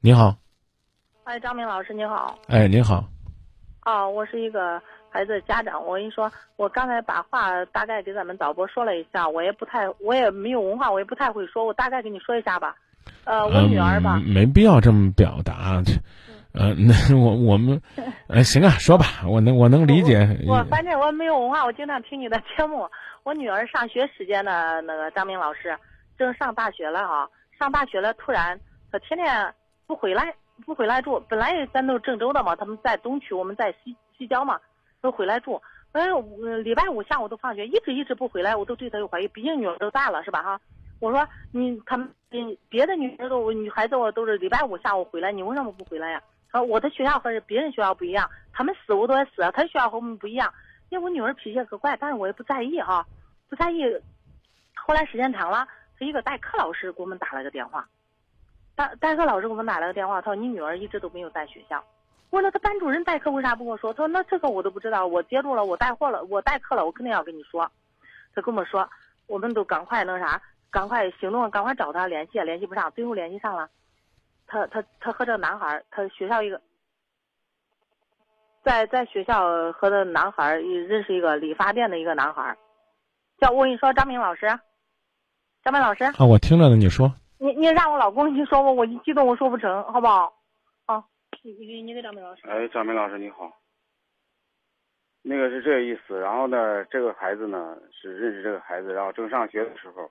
[0.00, 0.32] 你好，
[1.24, 2.38] 哎，张明老师你好。
[2.46, 3.04] 哎，您好。
[3.84, 5.84] 哦，我是一个孩子的家长。
[5.84, 12.76] 我跟你说，我刚才把话大概给咱们导播说了一下，我也不太，我也没有文化，我也不太会说，我大概给你说一下吧。
[13.24, 15.82] 呃，我女儿吧，没必要这么表达。
[16.52, 17.80] 呃，那我我们，
[18.28, 20.28] 呃，行啊，说吧，我能我能理解。
[20.46, 22.88] 我反正我没有文化，我经常听你的节目。
[23.24, 25.76] 我女儿上学时间的，那个张明老师
[26.16, 28.58] 正上大学了哈，上大学了，突然
[28.92, 29.52] 她天天
[29.88, 30.34] 不回来，
[30.66, 31.18] 不回来住。
[31.30, 34.60] 本来咱都是郑州的嘛，他们在东区，我们在西西郊嘛，
[35.00, 35.60] 都回来住。
[35.92, 36.04] 哎，
[36.62, 39.26] 礼拜五下午都放学，一直一直不回来，我都对她有怀疑。
[39.28, 40.60] 毕竟女儿都大了，是吧哈？
[41.00, 42.06] 我说你他们
[42.68, 46.22] 别的女儿都女孩子我都是礼拜五下午回来，你为什么不回来呀？
[46.52, 50.52] 他说我的学校和别人学校不一样，他们死我都是四，他学校和我们不一样。
[50.90, 53.06] 因为我女儿脾气可怪，但是我也不在意哈，
[53.48, 53.82] 不在意。
[54.74, 55.66] 后来时间长了，
[55.98, 57.88] 他一个代课老师给我们打了个电话，
[58.78, 61.82] 代代课老师给我们打了个电话，他说你女儿一直都没有在学校。
[62.30, 63.92] 我说那他班主任代课为啥不跟我说？
[63.92, 67.68] 他说那这个我都不知道，我接住了，我带货了，我代课了，我肯定要跟你说。
[68.36, 68.88] 他跟我说，
[69.26, 70.40] 我们都赶快那啥。
[70.70, 73.68] 赶快行动，赶快找他联系，联系不上，最后联系上了。
[74.46, 76.60] 他他他和这个男孩，他学校一个，
[78.62, 82.54] 在在学校和这男孩认识一个理发店的一个男孩，
[83.40, 84.46] 叫我跟你说张明老师，
[85.64, 86.04] 张明老师。
[86.04, 87.14] 啊，我听着呢，你说。
[87.38, 90.34] 你你让我老公你说我，我一激动我说不成，好不好？
[90.86, 91.04] 啊，
[91.42, 92.42] 你你你给张明老师。
[92.48, 93.52] 哎，张明老师你好。
[95.22, 100.10] 那个是这个意思，然后呢，这个孩子呢是认识这个孩子，然后正上学的时候。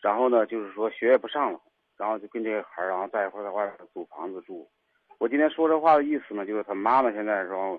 [0.00, 1.60] 然后呢，就是说学也不上了，
[1.96, 4.70] 然后就跟这个孩儿，然后在一块儿在外边租房子住。
[5.18, 7.78] 我今天说这话的意思呢，就是他妈妈现在说，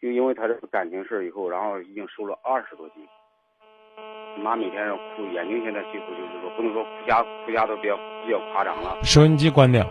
[0.00, 3.06] 就因为他这个感情事以后，然后已经瘦了二十多斤。
[4.42, 8.96] 妈每天要哭，眼睛现在几乎就是说不能说哭瞎，哭瞎都比较比较夸张了。
[9.02, 9.86] 收音机关掉，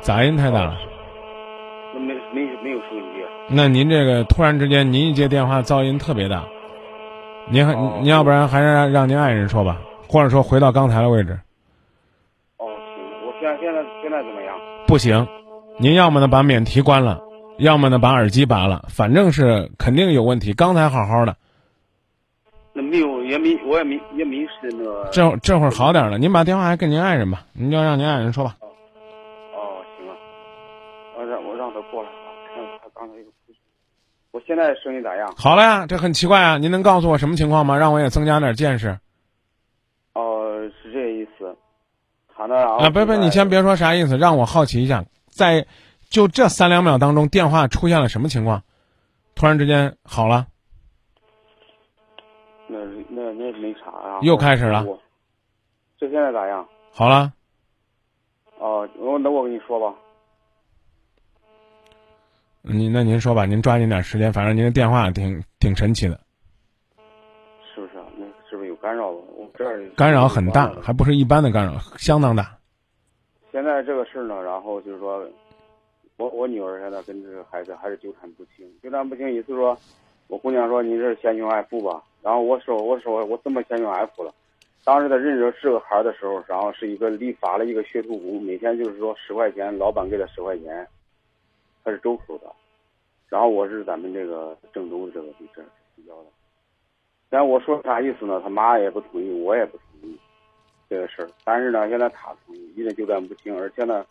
[0.00, 0.76] 杂音太大了。
[1.94, 3.24] 那没没没有收音机。
[3.48, 6.44] 那您这个突然之间，您一接电话噪音特别大。
[7.50, 9.80] 您还您要不然还是让让您爱人说吧。
[10.08, 11.38] 或者说回到刚才的位置。
[12.58, 14.54] 哦，行，我现在现在现在怎么样？
[14.86, 15.26] 不行，
[15.78, 17.20] 您要么呢把免提关了，
[17.56, 20.52] 要么呢把耳机拔了，反正是肯定有问题。
[20.52, 21.34] 刚才好好的。
[22.74, 25.08] 那没有，也没，我也没，也没是那个。
[25.10, 28.58] 这这会儿好点了，您把电话还给您爱人吧，您就让您爱人说吧。
[28.60, 30.14] 哦，行啊，
[31.16, 32.16] 我让我让他过来吧，
[32.54, 33.24] 看他刚才有。
[34.32, 35.32] 我现在声音咋样？
[35.36, 37.78] 好了呀，这很奇怪啊，您能告诉我什么情况吗？
[37.78, 38.98] 让我也增加点见识。
[40.82, 41.56] 是这意思
[42.36, 45.66] 啊，不不，你先别说啥意思，让我好奇一下，在
[46.10, 48.62] 就这三两秒当中，电话出现了什么情况？
[49.34, 50.46] 突然之间好了？
[52.68, 52.78] 那
[53.10, 54.11] 那那没啥啊。
[54.22, 54.84] 又开始了。
[55.98, 56.66] 这现在咋样？
[56.92, 57.32] 好了。
[58.58, 59.96] 哦，我那我跟你说吧。
[62.62, 66.20] 您那您说吧，您抓紧点时间，反正您的电话挺挺神奇的。
[67.74, 68.04] 是不是啊？
[68.16, 69.18] 那是不是有干扰了？
[69.36, 69.88] 我这儿？
[69.96, 72.56] 干扰很大，还不是一般的干扰，相当大。
[73.50, 75.28] 现在这个事儿呢，然后就是说，
[76.16, 79.76] 我我女儿现在跟这个孩子还是纠缠不清，纠缠不清意思说，
[80.28, 82.02] 我姑娘说你是嫌贫爱富吧？
[82.22, 84.32] 然后我说我说我怎么先用 F 了？
[84.84, 90.86] 当时在认识这个孩的时候，然后是一个理发的一个学徒工，每天就是说十块钱，老板给他十块钱，
[91.84, 92.50] 他是周口的。
[93.28, 95.62] 然后我是咱们这个郑州这个地这
[95.96, 96.26] 比较的。
[97.30, 98.40] 但我说啥意思呢？
[98.42, 100.18] 他妈也不同意，我也不同意
[100.90, 101.28] 这个事儿。
[101.44, 104.04] 但是呢，现在他同意，一直纠缠不清，而且呢，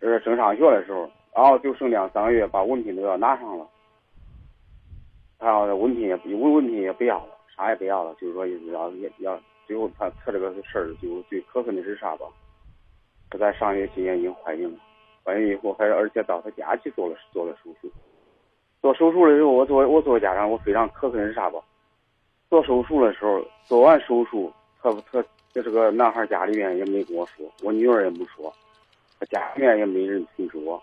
[0.00, 3.66] 呃，正上学的时候，然后就剩两三个月，把文凭都要拿上了。
[5.42, 9.40] 他要文凭也文文凭也不要了，啥也不要了，就是说要要要。
[9.66, 12.26] 最后他他这个事儿就最可恨的是啥吧？
[13.28, 14.78] 他在上学期间已经怀孕了，
[15.24, 17.90] 怀孕以后还而且到他家去做了做了手术。
[18.80, 21.58] 做手术的时候，我做我做家长，我非常可恨是啥吧？
[22.50, 28.52] 做手术的时候，做完手术，他他这个男孩家里面也没跟我说，我女儿也没说，
[29.18, 30.82] 他家里面也没人通知我。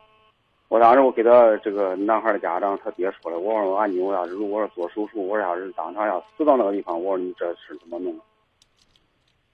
[0.69, 8.15] 我当时我给他这个男孩的家长他爹说了，我说俺妞要是如果说做手术，我说要是当场要死到那个地方，我说你这事怎么弄？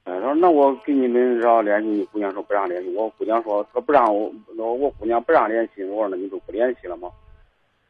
[0.04, 7.10] 哎，他说那我给你们让联系，你姑娘说不让联系，我姑娘说她不让我，那我姑娘不让联系，我说那你就不联系了吗？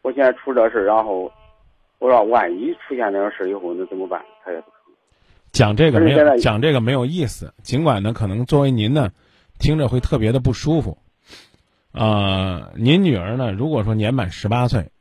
[0.01, 1.31] 我现在出这事，然后。
[1.97, 4.21] 我说，万一出现那种事以后，那怎么办？
[4.43, 4.73] 他也不吭。
[5.53, 7.51] 讲这个没有讲这个没有意思。
[7.63, 9.09] 尽管呢，可能作为您呢，
[9.59, 10.95] 听着会特别的不舒服。
[11.95, 14.91] 呃，您女儿呢，如果说年满十八岁，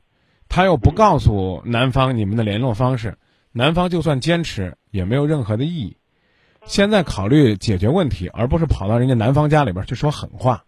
[0.49, 3.19] 她又不告诉男方你们的联络方式，
[3.51, 5.97] 男方就算坚持也没有任何的意义。
[6.65, 10.65] 现在考虑解决问题，而不是跑到人家男方家里边去说狠话。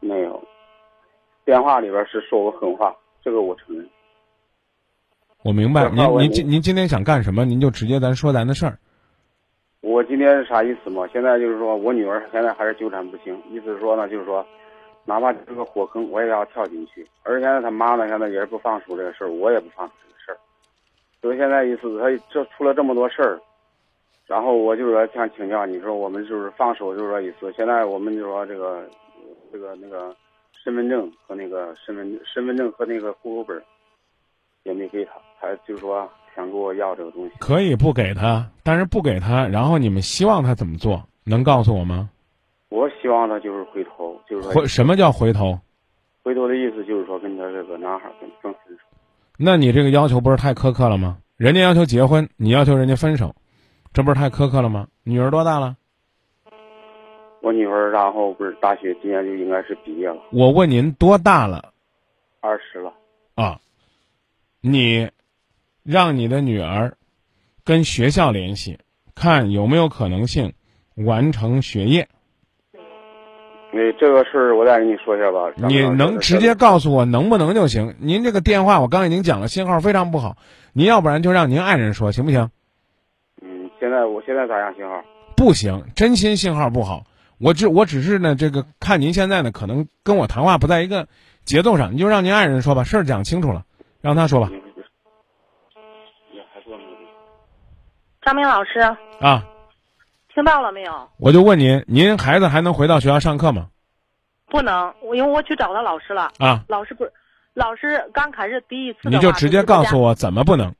[0.00, 0.42] 没有
[1.44, 3.86] 电话里边是说我狠话，这个我承认。
[5.42, 7.44] 我明白，您您今您今天想干什么？
[7.44, 8.78] 您就直接咱说咱的事儿。
[9.88, 11.08] 我今天是啥意思嘛？
[11.10, 14.46] 现在就是说我女儿现在还是纠缠不清，意思说呢，就是说，
[15.06, 17.08] 哪怕这个火坑我也要跳进去。
[17.22, 20.36] 而现在他妈呢，现在也是不放手这个事儿，我也不放手这个事儿。
[21.22, 23.40] 所以现在意思他这出了这么多事儿，
[24.26, 28.86] 然后我就是说想请教你说，我们就是放手就是说意思，现在我们就说这个
[29.50, 30.14] 这个那个
[30.52, 33.64] 身份证和那个身份身份证和那个户口本
[34.64, 36.06] 也没给他，他就是说。
[36.38, 41.02] 想跟我要这个东西，可以不给他，但是不给他，然后你们希望他怎么做？
[41.24, 42.08] 能告诉我吗？
[42.68, 45.58] 我希望他就是回头，就是说回什么叫回头？
[46.22, 48.78] 回头的意思就是说跟他这个男孩跟分手。
[49.36, 51.18] 那你这个要求不是太苛刻了吗？
[51.36, 53.34] 人家要求结婚，你要求人家分手，
[53.92, 54.86] 这不是太苛刻了吗？
[55.02, 55.76] 女儿多大了？
[57.40, 60.22] 我女儿然后不是大学今年就应该是毕业了。
[60.30, 61.72] 我问您多大了？
[62.38, 62.92] 二十了。
[63.34, 63.58] 啊，
[64.60, 65.10] 你。
[65.88, 66.98] 让你的女儿
[67.64, 68.78] 跟学校联系，
[69.14, 70.52] 看有没有可能性
[70.94, 72.06] 完成学业。
[73.72, 75.50] 你这个事儿，我再跟你说一下吧。
[75.66, 77.94] 你能直接告诉我能不能就行？
[78.00, 80.36] 您这个电话我刚已经讲了，信号非常不好。
[80.74, 82.50] 您要不然就让您爱人说，行不行？
[83.40, 85.02] 嗯，现在我现在咋样信号？
[85.38, 87.04] 不行，真心信号不好。
[87.38, 91.08] 我只我只是呢，这个看您现在呢，可能跟我谈话不在一个
[91.46, 93.64] 节奏上，你就让您爱人说吧，事儿讲清楚了，
[94.02, 94.50] 让他说吧。
[98.28, 98.78] 张明老师
[99.20, 99.42] 啊，
[100.34, 101.08] 听到了没有？
[101.18, 103.68] 我就问您，您孩子还能回到学校上课吗？
[104.50, 106.30] 不能，我因为我去找他老师了。
[106.38, 107.12] 啊，老师不是，
[107.54, 109.08] 老师刚开始第一次。
[109.08, 110.70] 你就直接告诉我怎么不能？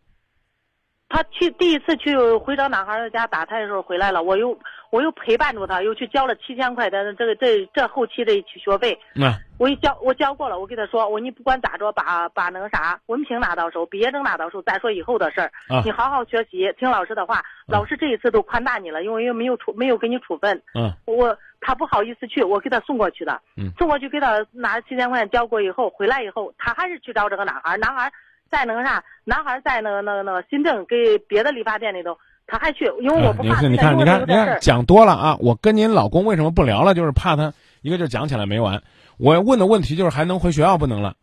[1.08, 4.54] 他去第一次去回找男孩的家打胎的时候回来了，我又。
[4.90, 8.98] 我又陪伴住他，又去交了七千块的这个这这后期的学费。
[9.12, 15.50] 那我一交我交过了，我跟他说，我你不管咋着，把把那个啥文凭拿到手，毕业证拿到手，再说以后的事儿。
[15.84, 17.42] 你好好学习，听老师的话。
[17.66, 20.62] 老师这一次都宽大你了，因为又没有处没有给你处分。
[20.74, 20.92] 嗯。
[21.04, 23.40] 我他不好意思去，我给他送过去的。
[23.56, 23.70] 嗯。
[23.76, 28.10] 送过去给他拿七千块钱交过以后，回来以后他还是去找这个男孩，男孩
[28.50, 32.16] 在那个啥，男孩在那个那个那个新郑给别的理发店里头。
[32.50, 33.60] 他还去，因为我不怕。
[33.60, 35.36] 你看，你看，你看，讲多了啊！
[35.38, 36.94] 我跟您老公为什么不聊了？
[36.94, 37.52] 就是怕他
[37.82, 38.82] 一个劲讲起来没完。
[39.18, 41.16] 我问的问题就是还能回学校不能了，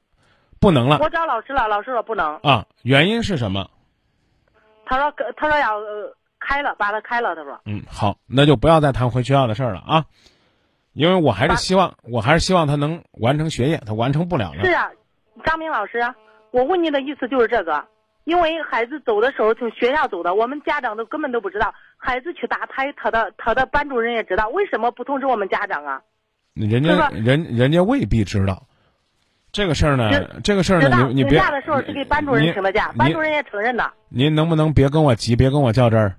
[0.60, 1.00] 不能了。
[1.02, 2.36] 我找老师了，老师说不能。
[2.44, 3.70] 啊，原因是什么？
[4.86, 5.82] 他说，他说要
[6.40, 7.36] 开了，把他开了。
[7.36, 7.60] 他说。
[7.66, 10.06] 嗯，好，那就不要再谈回学校的事儿了啊，
[10.94, 14.64] 因为我还是希望，我还是希望他能完成学业，他完成不了了。
[14.64, 14.92] 是啊，
[15.44, 16.00] 张明老师，
[16.52, 17.86] 我问你的意思就是这个。
[18.26, 21.72] 因为孩子走的时候从学校走的，我们家长都根本都不知道。
[21.96, 26.02] 孩子去打胎，他的他的班主任也知道，为什么不通知我们家长啊？
[26.56, 28.66] 人家人人家未必知道
[29.52, 30.10] 这个事儿呢。
[30.42, 31.34] 这个事儿呢，你你别。
[31.34, 33.92] 请假的时候是给班主任请的假，班主任也承认的。
[34.10, 36.16] 您能不能别跟我急，别跟我较真儿？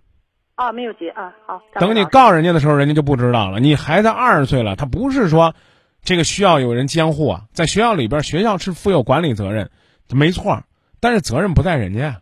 [0.54, 1.60] 啊，没有急啊，好。
[1.80, 3.60] 等你告人家的时候，人家就不知道了。
[3.60, 5.54] 你孩子二十岁了，他不是说
[6.02, 9.70] 这个需要有人监护啊，在学校里边，学校是负有管理责任，
[10.10, 10.62] 没错。
[11.00, 12.20] 但是责任不在人家，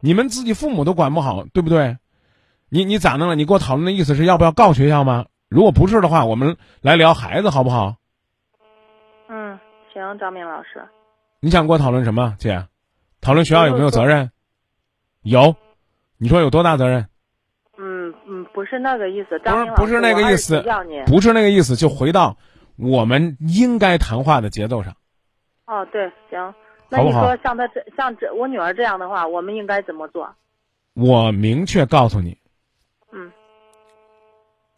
[0.00, 1.96] 你们自己父母都管不好，对不对？
[2.68, 3.34] 你你咋弄了？
[3.34, 5.26] 你给我讨论的意思是要不要告学校吗？
[5.52, 7.96] 如果不是的话，我们来聊孩子好不好？
[9.28, 9.58] 嗯，
[9.92, 10.82] 行，张明老师。
[11.40, 12.66] 你想跟我讨论什么，姐？
[13.20, 14.30] 讨论学校有没有责任？
[15.22, 15.54] 有，
[16.16, 17.06] 你说有多大责任？
[17.76, 20.64] 嗯嗯，不是那个意思，不是不是那个意思，
[21.06, 22.34] 不是那个意思，就回到
[22.78, 24.94] 我们应该谈话的节奏上。
[25.66, 26.54] 哦，对，行。
[26.88, 30.34] 那你说像他这像这我女儿这样的话，我们应该怎么做？
[30.94, 32.41] 我明确告诉你，嗯，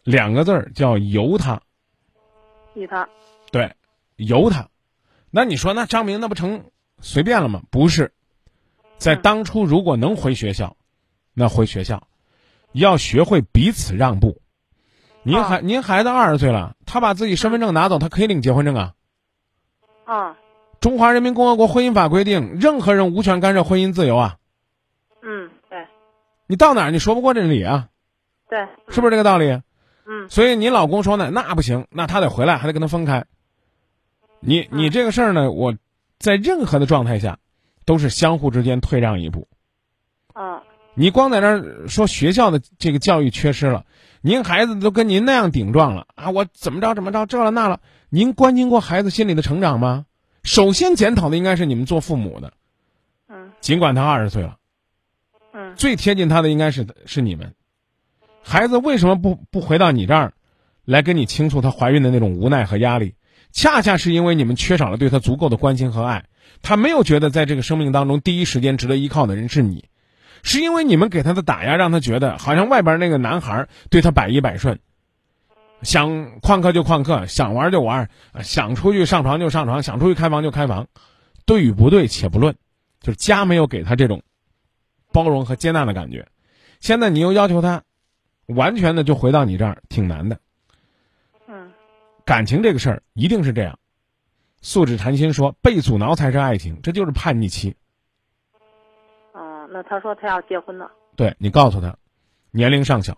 [0.04, 1.60] 两个字儿叫由他。
[2.74, 3.08] 由他。
[3.50, 3.74] 对，
[4.16, 4.68] 由他。
[5.30, 6.70] 那你说那张明那不成
[7.00, 7.62] 随便了吗？
[7.70, 8.12] 不是，
[8.98, 10.76] 在当初如果能回学校，
[11.32, 12.06] 那回学校，
[12.72, 14.40] 要学会彼此让步。
[15.22, 18.94] 您孩您孩子二十岁了，他把自己身份证拿走，他可以领结婚证啊。
[20.04, 20.36] 啊。
[20.80, 24.36] 中华人民共和国婚姻法规定，任何人无权干涉婚姻自由啊。
[25.22, 25.86] 嗯，对。
[26.46, 27.88] 你到哪儿你说不过这理啊？
[28.50, 28.68] 对。
[28.90, 29.62] 是不是这个道理？
[30.06, 30.28] 嗯。
[30.28, 33.24] 所以你老公说呢，那不行，那他得回来，还得跟他分开。
[34.40, 35.74] 你你这个事儿呢，我
[36.18, 37.38] 在任何的状态下，
[37.84, 39.48] 都是相互之间退让一步。
[40.32, 40.62] 啊。
[40.96, 43.84] 你光在那儿说学校的这个教育缺失了，
[44.20, 46.30] 您孩子都跟您那样顶撞了啊！
[46.30, 47.80] 我怎么着怎么着这了那了？
[48.10, 50.06] 您关心过孩子心理的成长吗？
[50.44, 52.52] 首先检讨的应该是你们做父母的，
[53.28, 54.58] 嗯，尽管他二十岁了，
[55.52, 57.54] 嗯，最贴近他的应该是是你们，
[58.46, 60.34] 孩子为什么不不回到你这儿，
[60.84, 63.14] 来跟你倾诉她怀孕的那种无奈和压力？
[63.52, 66.26] 恰恰是因为你们缺少了对她足够的关心和爱，
[66.60, 69.86] 她没有觉得在这个生命当中第一时间值得依靠的人是你，
[70.42, 74.78] 是因为你们给他的打压，让他觉得好像外边那个男孩对他百依百顺，
[75.80, 78.10] 想旷课就旷课，想玩就玩，
[78.42, 80.88] 想出去上床就上床，想出去开房就开房，
[81.46, 82.56] 对与不对且不论，
[83.00, 84.22] 就是家没有给他这种
[85.12, 86.26] 包容和接纳的感觉。
[86.80, 87.84] 现在你又要求他
[88.46, 90.38] 完全的就回到你这儿，挺难的。
[91.46, 91.72] 嗯，
[92.24, 93.78] 感情这个事儿一定是这样。
[94.60, 97.76] 素质谈心说被阻挠才是爱情，这就是叛逆期。
[99.34, 100.90] 嗯，那他说他要结婚了。
[101.16, 101.96] 对你告诉他，
[102.50, 103.16] 年龄尚小，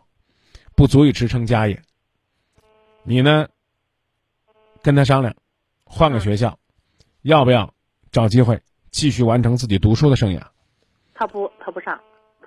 [0.75, 1.81] 不足以支撑家业。
[3.05, 3.47] 你呢，
[4.83, 5.35] 跟他商量，
[5.85, 6.59] 换个学校，
[7.23, 7.73] 要不要
[8.11, 10.43] 找机会继续完成自己读书的生涯？
[11.15, 11.99] 他不，他不上。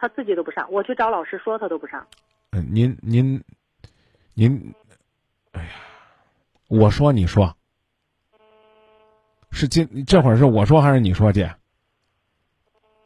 [0.02, 2.06] 他自己都不上，我去找老师说他都不上。
[2.51, 3.44] 嗯，您您
[4.34, 4.74] 您，
[5.51, 5.70] 哎呀，
[6.68, 7.56] 我说你说，
[9.51, 11.56] 是今这会儿是我说还是你说姐？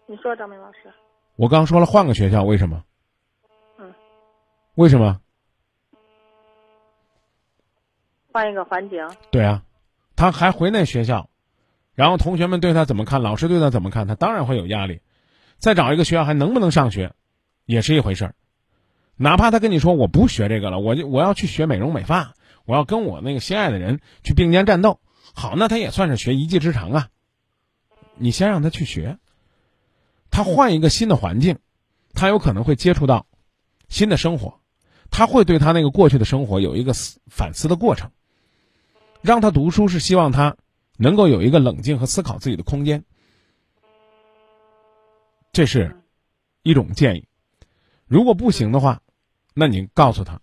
[0.06, 0.94] 你说张明老师。
[1.36, 2.84] 我刚说了换个学校，为什么？
[3.80, 3.94] 嗯。
[4.76, 5.20] 为什么？
[8.32, 9.06] 换一个环境。
[9.30, 9.64] 对啊，
[10.16, 11.30] 他还回那学校，
[11.96, 15.02] 然后同学们对他怎么看，老师对他怎么看，他当然会有压力。
[15.58, 17.14] 再找一个学校还能不能上学，
[17.66, 18.36] 也是一回事儿。
[19.16, 22.34] 哪怕他跟你说我不学这个了，我就我要去学美容美发，
[22.66, 25.00] 我要跟我那个心爱的人去并肩战斗。
[25.36, 27.10] 好，那他也算是学一技之长啊。
[28.16, 29.18] 你先让他去学，
[30.30, 31.60] 他换一个新的环境，
[32.14, 33.26] 他有可能会接触到
[33.88, 34.60] 新的生活，
[35.10, 38.12] 他会对他那个过去的生活有一个思反思的过程。
[39.22, 40.58] 让他读书是希望他
[40.98, 43.06] 能够有一个冷静和思考自己的空间。
[45.52, 46.02] 这是，
[46.64, 47.28] 一种建议。
[48.06, 49.02] 如果不行的话，
[49.54, 50.42] 那你告诉他，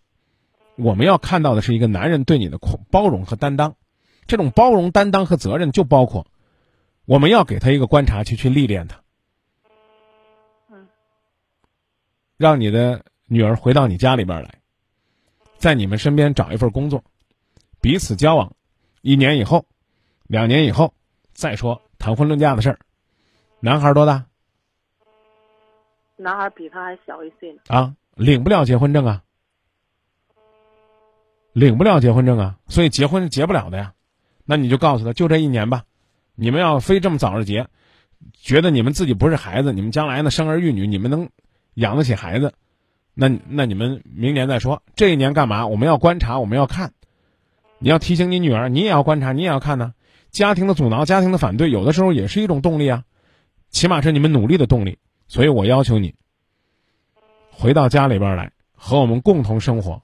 [0.77, 2.59] 我们要看到的是一个男人对你的
[2.91, 3.77] 包容和担当。
[4.27, 6.27] 这种包容、担当和责任，就包括
[7.05, 9.03] 我们要给他一个观察期去历练他。
[10.71, 10.87] 嗯，
[12.37, 14.61] 让你的女儿回到你家里边来，
[15.59, 17.03] 在你们身边找一份工作，
[17.81, 18.55] 彼此交往，
[19.03, 19.67] 一年以后、
[20.29, 20.95] 两年以后
[21.33, 22.79] 再说谈婚论嫁的事儿。
[23.59, 24.27] 男孩多大？
[26.17, 27.61] 男孩比他还小一岁呢。
[27.67, 29.23] 啊，领不了结婚证啊，
[31.55, 33.95] 领不了结婚证啊，所以结婚是结不了的呀。
[34.45, 35.85] 那你就告诉他，就这一年吧。
[36.35, 37.67] 你们要非这么早着结，
[38.35, 41.31] 觉得你们自己不是孩子，你们将来呢生儿育女，你们能
[41.73, 42.53] 养得起孩子，
[43.15, 44.83] 那那你们明年再说。
[44.97, 45.67] 这一年干嘛？
[45.67, 46.93] 我们要观察，我们要看。
[47.79, 49.95] 你要提醒你女儿，你也要观察，你也要看呢。
[50.31, 53.05] 家庭的阻挠，家庭的反对，有的时候也是一种动力啊，
[53.71, 54.99] 起码是你们努力的动力。
[55.27, 56.17] 所以我要求你
[57.61, 60.03] 回到家里边来，和我们共同生活，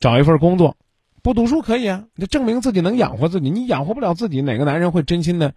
[0.00, 0.76] 找一份工作，
[1.22, 3.48] 不读书可以啊，你证明自己能养活自己。
[3.48, 5.54] 你养活不了自己，哪个男人会真心的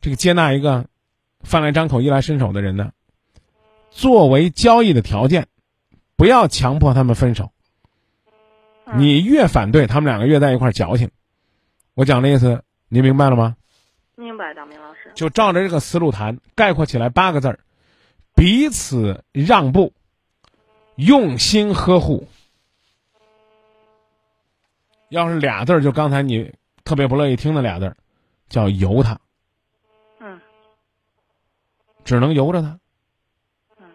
[0.00, 0.86] 这个接纳一个
[1.40, 2.92] 饭来张口、衣来伸手的人呢？
[3.90, 5.48] 作为交易的条件，
[6.14, 7.50] 不要强迫他们分手。
[8.94, 11.10] 你越反对，他们两个越在一块矫情。
[11.94, 13.56] 我讲的意思，你明白了吗？
[14.14, 15.10] 明白，张明老师。
[15.16, 17.58] 就照着这个思路谈，概括起来八个字儿。
[18.36, 19.92] 彼此让步，
[20.96, 22.26] 用心呵护。
[25.10, 26.52] 要是俩字儿，就刚才你
[26.84, 27.96] 特别不乐意听的俩字儿，
[28.48, 29.18] 叫由他。
[30.18, 30.40] 嗯。
[32.04, 32.78] 只能由着他。
[33.78, 33.86] 嗯。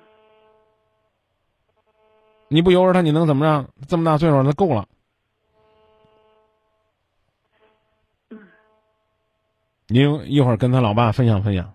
[2.47, 4.87] 你不由着他，你能怎么让这么大岁数他够了？
[8.29, 8.47] 嗯。
[9.87, 11.73] 您一会儿跟他老爸分享分享。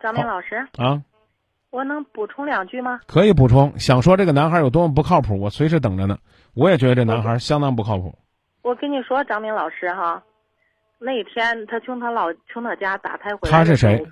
[0.00, 1.00] 张明老师啊，
[1.72, 3.00] 我能补充两句吗？
[3.06, 3.72] 可以补充。
[3.78, 6.18] 想说这个男孩有多么不靠谱，我随时等着呢。
[6.54, 8.14] 我也觉得这男孩相当不靠谱。
[8.60, 10.22] 我跟你说，张明老师哈，
[10.98, 13.50] 那天他从他老从他家打胎回来。
[13.50, 14.04] 他是谁？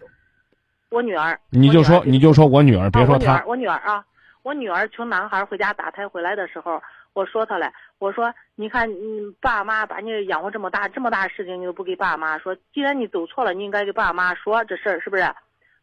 [0.88, 1.38] 我女儿。
[1.50, 3.44] 你就说你就说我女儿，别说他。
[3.46, 4.02] 我女儿啊，
[4.42, 15.22] 我女儿从男孩回家打胎回来的时候，我说他了，我说你看你爸妈把你养活这么大，这么大事情你都不给爸妈说，既然你走错了，你应该给爸妈说这事儿，是不是？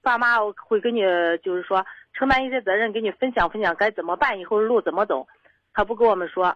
[0.02, 1.02] 爸妈会给你，
[1.44, 5.28] 就是说承担一些责任，给你分享分享该怎么办，以后路怎么走。
[5.74, 6.56] 他不跟我们说，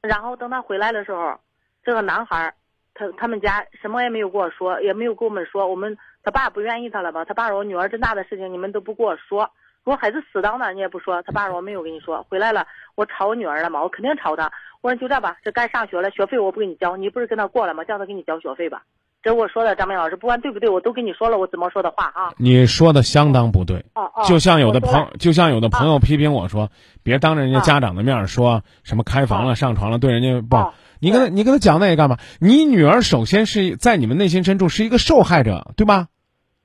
[0.00, 1.38] 然后等他回来的时候，
[1.84, 2.52] 这个男孩，
[2.94, 5.66] 他他们家什么也没有跟我说，也没有跟我们说。
[5.66, 7.24] 我们他爸不愿意他了吧？
[7.24, 9.50] 他爸说：“我女儿这么大的事情，你们都不跟我说。
[9.84, 13.82] 我孩子死当的，你也不说。”他爸说：“我没有跟你说。”回来了，我吵我女儿了嘛？
[13.82, 14.50] 我肯定吵他。
[14.80, 17.84] 我说：“就这吧，这该上学了，学费我不给你交，你不是跟他过了吗？
[17.84, 18.82] 叫他给你交学费吧。”
[19.22, 22.34] 这我说的，张明老师，不管对不对，我都跟你说了我怎么说的话啊。
[22.38, 23.84] 你说的相当不对。
[23.94, 24.24] 哦哦。
[24.26, 26.70] 就像有的朋，就像有的朋友批评我说，
[27.04, 30.72] 别当着人家家长的面说什么开房了、上床了，对人家不。
[30.98, 32.18] 你跟他你跟他讲那个干嘛？
[32.40, 36.08] 你女儿首先是在你们内心深处是一个受害者，对吧？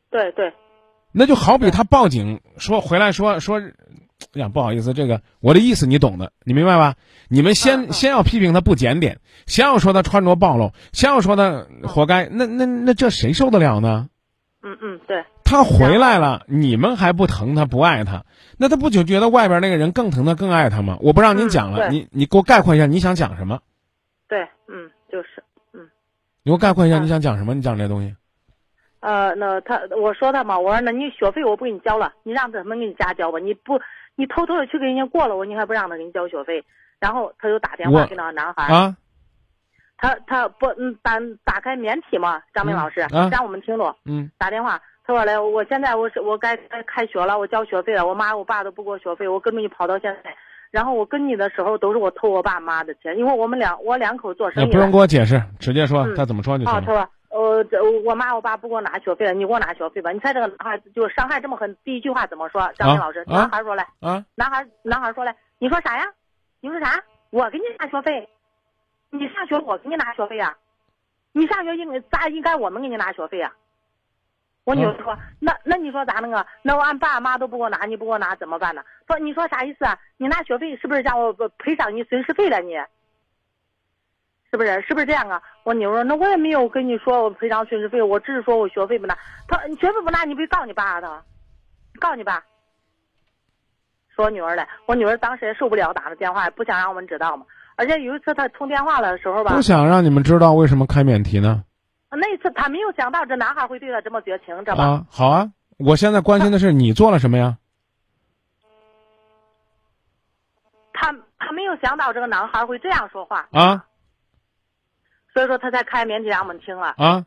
[0.10, 0.54] 对对。
[1.12, 6.96] 那就好比他报警说回来说说，哎呀不好意思，这个我的意思你懂的，你明白吧？
[7.30, 14.10] 你们先先要批评他不检点，先要说他穿着暴露，先要说他活该，那那那这谁受得了呢？
[14.62, 15.25] 嗯嗯，对。
[15.44, 18.25] 他回来了，你们还不疼他不爱他，
[18.60, 20.98] 那他不就觉得外边那个人更疼他更爱他吗？
[21.00, 23.62] 我不让您讲了，你你给我概括一下你想讲什么？
[24.27, 25.89] 对，嗯，就是，嗯。
[26.44, 27.54] 你给我概括一下你想讲什么？
[27.54, 28.13] 你讲这东西。
[29.00, 33.39] 呃，那他我说他嘛，我说那你学费我不给你交了，你让他们给你家交吧。
[33.39, 33.80] 你不，
[34.16, 36.66] 你偷偷的去给人家过了，我你还不让他给你交学费。
[37.00, 38.98] 然后他就打电话给那个男孩啊。
[39.98, 43.96] 他他不嗯打打开免提嘛，张明老师让我们听着。
[44.06, 44.30] 嗯。
[44.38, 50.36] 打电话，他说来，我现在我是我该该开学了，我交学费了，我妈我爸都不给我学费，我跟着你跑到现在。
[50.70, 54.72] 然后我跟你的时候都是我偷我爸妈的钱，因为我们两我两口做生意。
[54.72, 56.74] 不用给我解释，直接说他怎么说就行。
[56.74, 60.12] 他说呃这我妈我爸不给我拿学费了，你给我拿学费吧。
[60.12, 62.70] 你猜这个男孩就伤害这么狠，第一句话怎么说？
[62.75, 63.88] 张明老师，男孩说来。
[64.01, 64.24] 啊。
[64.36, 66.04] 男孩男孩说来，你说啥呀？
[66.60, 67.01] 你说啥？
[67.30, 68.27] 我给你拿学费，
[69.10, 70.58] 你上学我给你拿学费啊，
[71.32, 73.54] 你上学应该咋应该我们给你拿学费啊？
[74.66, 76.46] 我女儿说那那你说咋弄啊？
[76.62, 78.84] 那我俺爸妈都不给我拿，你不给我拿怎么办呢？
[79.08, 79.98] 说你说啥意思啊？
[80.18, 82.74] 你拿学费是不是让我赔偿你损失费了你？
[84.52, 85.42] 是不是是不是这样啊？
[85.64, 89.18] 我女儿说那我也没有跟你说我赔偿损失费，我只是说我学费不拿。
[89.48, 91.24] 他你学费不拿，你不告你爸他？
[92.00, 92.44] 告你爸？
[94.16, 97.46] 说我女儿嘞，我女儿当时也受不了打的电话，不想让我们知道嘛。
[97.78, 101.64] 而且有一次他通电话的时候吧，不想让你们知道为什么开免提呢？
[102.10, 104.84] 那一次他没有想到这男孩会对他这么绝情，知道吧？
[104.84, 107.58] 啊，好啊，我现在关心的是你做了什么呀？
[110.92, 113.86] 他他没有想到这个男孩会这样说话啊，
[115.32, 117.26] 所以说他才开免提让我们听了啊。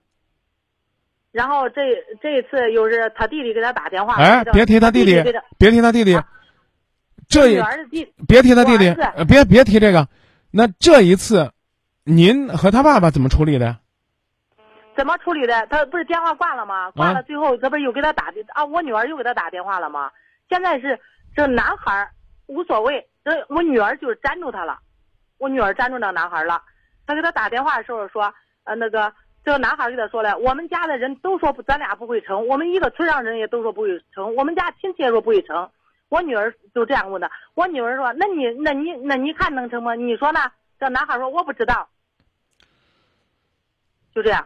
[1.31, 1.83] 然后这
[2.21, 5.23] 这一次又是他弟弟给他打电话，哎，别提他弟弟，
[5.57, 6.21] 别提他弟弟。
[7.29, 7.65] 这也
[8.27, 8.93] 别提他弟弟，
[9.29, 10.09] 别别提这个。
[10.53, 11.53] 那这一次，
[12.05, 13.79] 您和他爸爸怎么处理的？
[14.97, 15.67] 怎么处理的？
[15.69, 16.91] 他不是电话挂了吗？
[16.91, 18.65] 挂了，最后这不是又给他打的啊？
[18.65, 20.11] 我女儿又给他打电话了吗？
[20.49, 20.99] 现在是
[21.35, 22.11] 这男孩
[22.47, 24.79] 无所谓，这我女儿就是粘住他了。
[25.39, 26.61] 我女儿粘住那男孩了。
[27.07, 28.35] 他给他打电话的时候说，
[28.65, 29.13] 呃，那个
[29.45, 35.71] 这个男孩给他说了，我们家的人都说咱俩不会成，我们一个村上人也都说不会成，我们家亲戚也说不会成。
[36.11, 37.31] 我女儿就这样问的。
[37.55, 39.95] 我女儿说：“那你，那你，那你看能成吗？
[39.95, 40.41] 你说呢？”
[40.79, 41.89] 这男孩说：“我不知道。”
[44.13, 44.45] 就这样。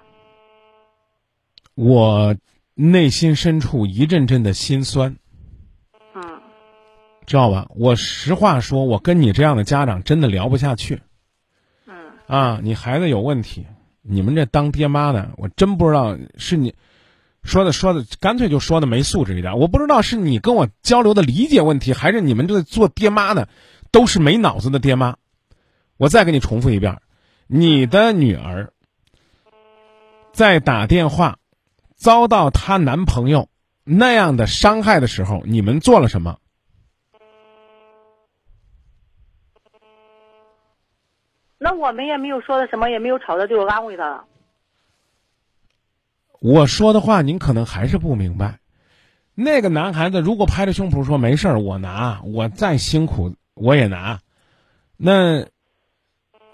[1.74, 2.37] 我
[2.74, 5.16] 内心深处一阵阵的心酸。
[6.14, 6.40] 嗯。
[7.27, 7.66] 知道吧？
[7.74, 11.00] 我实话说，我跟你这样的家长真的聊不下去。
[11.87, 12.12] 嗯。
[12.27, 13.66] 啊，你孩子有问题，
[14.03, 16.74] 你们这当爹妈的，我真不知道是你。
[17.44, 19.59] 说的说的，干脆就说的没素质一点。
[19.59, 23.48] 我不知道是你跟我交流的理解问题，还是你们这做爹妈的
[23.92, 25.16] 都是没脑子的爹妈。
[25.96, 27.00] 我再给你重复一遍，
[27.46, 28.72] 你的女儿
[30.33, 31.38] 在打电话
[31.94, 33.48] 遭到她男朋友
[33.85, 36.38] 那样的伤害的时候，你们做了什么？
[41.59, 44.24] 那我们也没有说的什么，也没有吵的，就是安慰他。
[46.44, 48.59] 我说的话您可能还是不明白，
[49.35, 54.20] 那个男孩子如果拍着胸脯说没事儿，我拿，我再辛苦我也拿，
[54.98, 55.46] 那，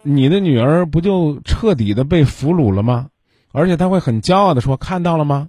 [0.03, 3.09] 你的女儿不就彻底的被俘虏了吗？
[3.51, 5.49] 而且他会很骄傲的说：“看到了吗？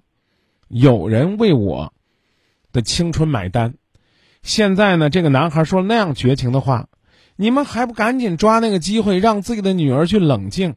[0.70, 1.94] 有人为我
[2.72, 3.76] 的青春买单。”
[4.42, 6.88] 现在呢，这个男孩说那样绝情的话，
[7.36, 10.74] 你们还不赶紧抓那个机会让自己的女儿去冷静？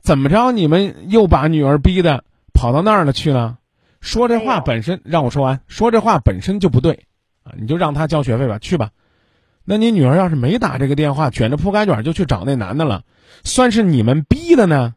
[0.00, 0.50] 怎么着？
[0.50, 2.24] 你们又把女儿逼的？
[2.54, 3.58] 跑到那儿了去了，
[4.00, 7.04] 说这话本身让我说完，说这话本身就不对，
[7.42, 8.90] 啊，你就让他交学费吧，去吧。
[9.64, 13.02] 那你女儿要是没打这个电话，卷着铺盖卷就去找那男的了，
[13.44, 14.94] 算是你们逼的呢，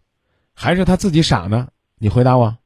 [0.53, 1.69] 还是他自己傻呢？
[1.97, 2.57] 你回答我。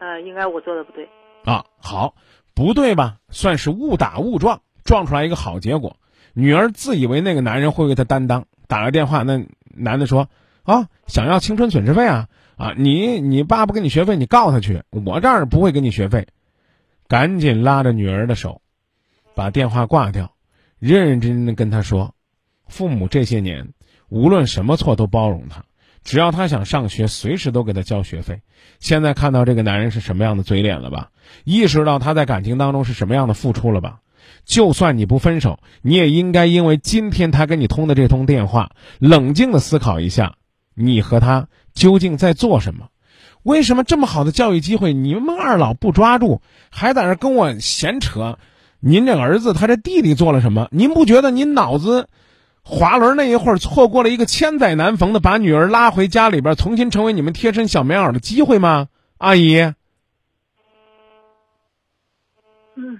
[0.00, 1.08] 呃，应该我做的不对。
[1.44, 2.14] 啊，好，
[2.54, 3.18] 不对吧？
[3.28, 5.96] 算是误打误撞，撞出来一个好结果。
[6.32, 10.28] 女儿自以为那个男人会为她担当，打个电话，那男的说
[10.64, 12.28] 啊，想要青春损失费啊。
[12.56, 14.82] 啊，你你爸不给你学费，你告他去。
[14.90, 16.26] 我这儿不会给你学费，
[17.06, 18.62] 赶紧拉着女儿的手，
[19.34, 20.32] 把电话挂掉，
[20.78, 22.14] 认认真真的跟他说：
[22.66, 23.74] 父母这些年
[24.08, 25.64] 无论什么错都包容他，
[26.02, 28.40] 只要他想上学，随时都给他交学费。
[28.80, 31.10] 现在看到这个男人是什么样的嘴脸了吧？
[31.44, 34.00] 意识到他在感情当中是什么样的付出了吧？
[34.46, 40.36] 就算你不分手，你也应该因为今天他跟你通的这通电话，冷静的思考一下，
[40.74, 42.88] 你和他究竟在做什么？
[43.44, 48.38] 为什么这么好的教育机会，你们二老不抓住，还在那跟我闲扯？
[48.80, 50.66] 您这儿子他这弟弟做了什么？
[50.72, 52.08] 您不觉得您脑子
[52.62, 58.88] 滑轮那一会儿错过了一个千载难逢的把女儿拉回家里边，重新成为你们贴身小棉袄的机会吗？
[59.18, 59.72] 阿姨。
[62.74, 62.98] 嗯。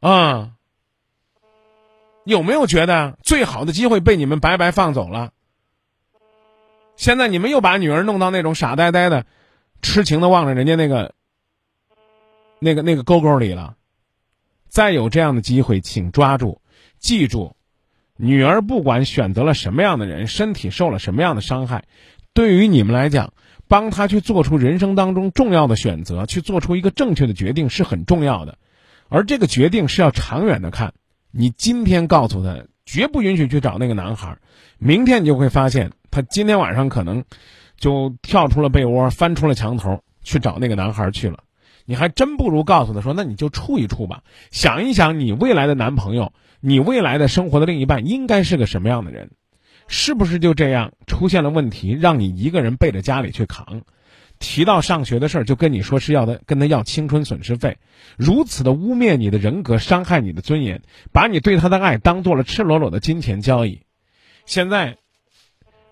[0.00, 0.50] 啊。
[2.24, 5.30] 有没有觉得最好的机会被你们白白放走了？
[6.96, 9.26] 现在你们又把女儿弄到那种傻呆呆的、
[9.82, 11.14] 痴情的望着人家那个、
[12.58, 13.74] 那个、那个沟沟里了。
[14.68, 16.60] 再有这样的机会，请抓住，
[16.98, 17.56] 记住，
[18.16, 21.84] 女儿不管选择了什么样的人，身体受了什么样的伤害，
[22.34, 23.32] 对于你们来讲，
[23.68, 28.58] 帮她去做出人生当中重要的选择，去做出一个正确的决定是很重要的，
[29.08, 30.92] 而这个决定是要长远的看。
[31.30, 34.36] 你今天告诉他绝不允许去找那个男孩，
[34.78, 37.24] 明天你就会发现他今天晚上可能
[37.76, 41.40] 就跳出了被窝，翻出了墙头去找那个男孩去了。
[41.84, 49.32] 你还真不如告诉他说：“那你就处一处吧，想一想你未来的男朋友，你未来的生活的另一半应该是个什么样的人，
[49.88, 53.82] 是不是就这样出现了问题，让你一个人背着家里去扛？”
[54.40, 57.76] 提到上学的事儿，就跟你说是要的，跟他要青春损失费，
[58.16, 60.80] 如此的污蔑你的人格，伤害你的尊严，
[61.12, 63.82] 把你对他的爱当做了赤裸裸的金钱交易。
[64.46, 64.96] 现在，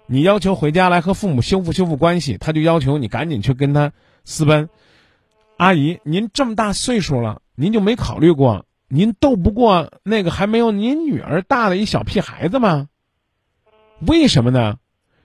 [0.06, 3.92] 你要求回家来和父母修复修复关系，他就要求你赶紧去跟他
[4.24, 4.68] 私奔。
[5.56, 12.88] 阿姨，您这么大岁数了，您就没考虑过，您斗不过那个还没有您女儿大的一小屁孩子吗？
[14.00, 14.78] 为什么呢？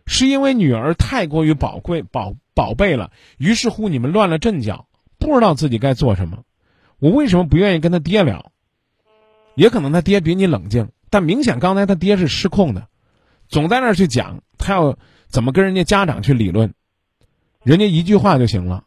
[0.05, 4.87] 是因为女儿太过于宝贵、宝宝贝了，于是乎你们乱了阵脚，
[5.19, 6.43] 不知道自己该做什么。
[6.99, 8.51] 我为什么不愿意跟他爹聊？
[9.55, 12.87] 也可能他爹比你冷静，但明显刚才他爹是失控的，
[13.49, 16.73] 总在那儿去讲他要怎么跟人家家长去理论，
[17.63, 18.85] 人家一句话就行了。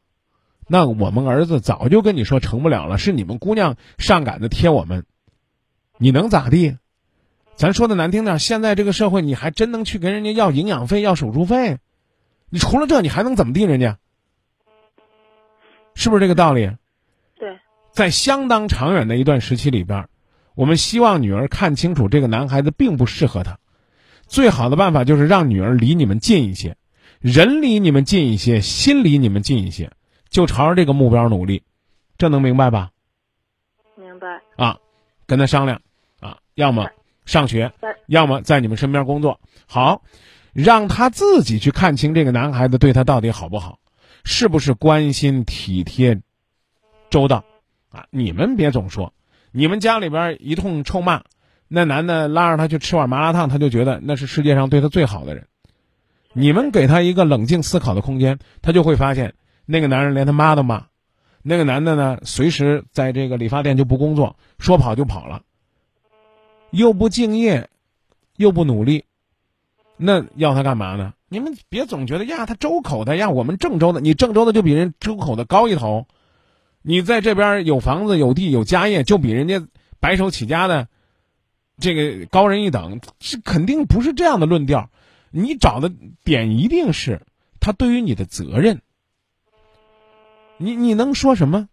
[0.69, 5.05] 那我们儿子早就跟你说成不了了，是你们姑娘上赶子贴我们，
[5.99, 6.79] 你能咋地？
[7.57, 11.79] 咱说的难听点，现在这个社会，你还真能去跟人家要营养费、要手术费？
[12.49, 13.65] 你除了这，你还能怎么地？
[13.65, 13.99] 人家
[15.95, 16.71] 是不是这个道理？
[17.39, 17.59] 对，
[17.91, 20.09] 在相当长远的一段时期里边，
[20.55, 23.59] 我们希望女儿看清楚这个男孩子并不适合她。
[24.33, 26.79] 最好的办法就是让女儿离你们近一些，
[27.21, 29.93] 人离你们近一些，心离你们近一些，
[30.31, 31.65] 就朝着这个目标努力。
[32.17, 32.93] 这能明白吧？
[33.95, 34.41] 明白。
[34.57, 34.79] 啊，
[35.27, 35.83] 跟他商量
[36.19, 36.89] 啊，要么。
[37.27, 37.73] 上学，
[38.07, 39.39] 要么在你们身边工作。
[39.67, 40.03] 好，
[40.55, 43.81] 让他自己去看清这个男孩子对他到底好不好，
[44.25, 46.23] 是不是关心体贴、
[47.11, 47.45] 周到
[47.91, 48.07] 啊？
[48.09, 49.13] 你们别总说，
[49.53, 51.23] 你们家里边一通臭骂，
[51.75, 55.47] 那男的拉着他去吃碗麻辣烫，他就觉得那是世界上对他最好的人。
[56.35, 59.33] 你们给他一个冷静思考的空间，他就会发现
[59.65, 60.85] 那个男人连他妈都骂。
[61.41, 65.41] 那个男的呢，随时在这个理发店就不工作，说跑就跑了。
[66.71, 67.71] 又不敬业，
[68.37, 69.07] 又不努力，
[69.97, 71.15] 那要他干嘛呢？
[71.31, 76.07] 你们别总觉得呀，他周口的呀，我们郑州的，你郑州的就比人周口的高一头，
[76.83, 79.67] 你在这边有房子有地有家业，就比人家
[80.01, 80.89] 白手起家的
[81.79, 84.91] 这个高人一等，是肯定不是这样的论调。
[85.31, 85.91] 你找的
[86.25, 87.23] 点一定是
[87.61, 88.83] 他对于你的责任，
[90.59, 91.69] 你你能说什么？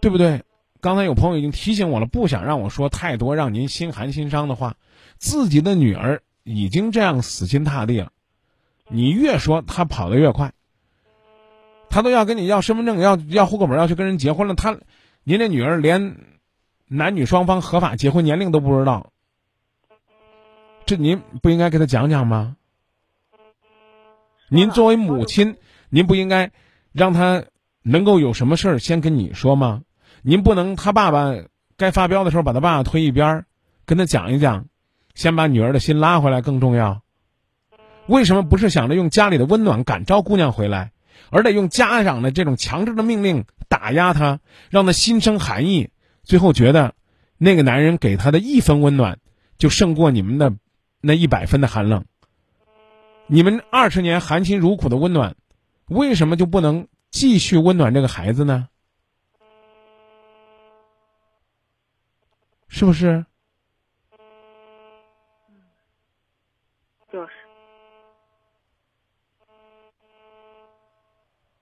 [0.00, 0.42] 对不对？
[0.80, 4.76] 刚才有朋友已经提醒我了，不想让我说太多让您心寒心伤的话。
[5.18, 8.12] 自己的女儿已经这样死心塌地了，
[8.88, 10.52] 你越说她跑得越快。
[11.90, 14.54] 他都要跟你要身份证，要要户口本，要去跟人结婚了。
[14.54, 14.78] 他，
[15.24, 16.16] 您这女儿连
[16.92, 19.12] 男女双方合法结婚年龄都不知道，
[20.86, 22.56] 这您不应该给他讲讲吗？
[24.48, 25.56] 您作为母亲，
[25.88, 26.50] 您不应该
[26.90, 27.44] 让他
[27.82, 29.82] 能够有什么事儿先跟你说吗？
[30.22, 31.32] 您不能，他爸爸
[31.76, 33.44] 该发飙的时候把他爸爸推一边儿，
[33.86, 34.66] 跟他讲一讲，
[35.14, 37.02] 先把女儿的心拉回来更重要。
[38.08, 40.90] 为什么不是想着用家里的温暖感召姑娘回来，
[41.30, 45.90] 而得用家长的这种强制的命令打压她，让她心生寒意，
[46.30, 46.94] 最后觉得
[47.38, 49.18] 那个男人给她的一分温暖
[49.58, 50.52] 就胜过你们的
[51.00, 52.04] 那一百分的寒冷。
[53.26, 55.34] 你们二十年含辛茹苦的温暖，
[55.88, 58.68] 为什么就不能继续温暖这个孩子呢？
[62.68, 63.26] 是不是？
[67.12, 67.32] 就是，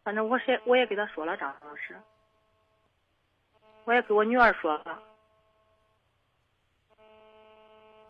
[0.04, 1.96] 反正我是我也给他说了，张老师，
[3.88, 4.84] 我也给我女儿说了，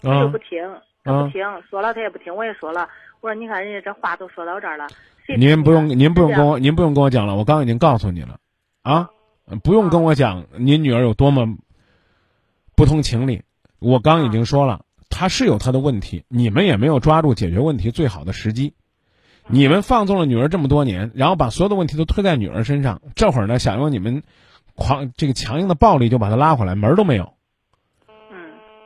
[0.03, 0.61] 他就不听，
[1.05, 2.89] 他不听，说了他也不听，我也说了，
[3.21, 4.89] 我说你看人家这话都说到这儿了，
[5.39, 8.41] 您不用您不用跟我您不用跟我讲了，我刚已经告诉你了，
[8.83, 9.11] 啊，
[9.63, 11.47] 不用跟我讲您女儿有多么
[12.75, 13.45] 不通情理，
[13.79, 18.75] 我刚已经说了，她是有她的问题，你们也没有抓住解决问题最好的时机，
[19.47, 24.25] 你们放纵了女儿这么多年，然后把所有的问题都推在女儿身上，这会儿呢想用你们
[24.79, 27.35] 狂这个强硬的暴力就把他拉回来，门儿都没有。
[28.31, 28.37] 嗯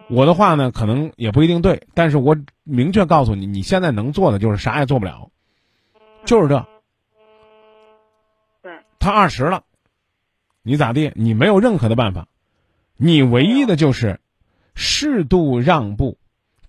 [0.09, 5.31] 我的话呢，可能也不一定对，但是我明确告诉你，你现在能做的就是啥也做不了，
[6.25, 6.67] 就是这。
[8.63, 8.73] 对。
[8.99, 9.63] 他二十了，
[10.63, 11.13] 你咋地？
[11.15, 12.29] 你没有任何的办法，
[12.97, 14.21] 你唯一的就是
[14.75, 16.19] 适度让步，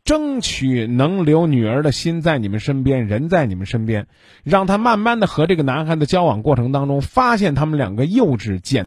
[0.03, 4.07] 争取能留女儿的心在你们身边，人在你们身边，
[4.43, 8.81] 让他慢慢的和这个男孩的交往过程当中，发现他们两个幼稚简。